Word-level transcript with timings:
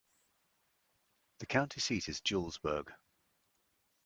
The 1.41 1.45
county 1.45 1.79
seat 1.79 2.09
is 2.09 2.21
Julesburg. 2.21 2.91